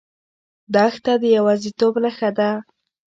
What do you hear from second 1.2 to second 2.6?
د یوازیتوب نښه ده.